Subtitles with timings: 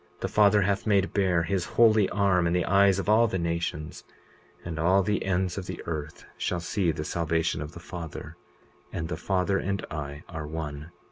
[0.15, 3.37] 20:35 The Father hath made bare his holy arm in the eyes of all the
[3.37, 4.03] nations;
[4.65, 8.35] and all the ends of the earth shall see the salvation of the Father;
[8.91, 10.89] and the Father and I are one.